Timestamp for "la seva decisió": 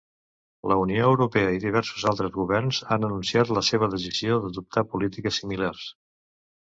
3.59-4.41